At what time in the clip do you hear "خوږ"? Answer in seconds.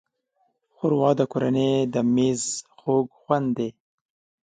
2.79-3.07